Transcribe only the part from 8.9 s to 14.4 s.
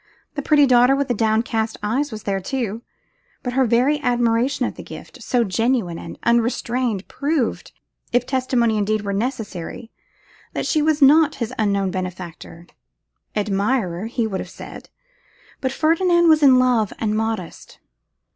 were necessary, that she was not his unknown benefactor: admirer, he would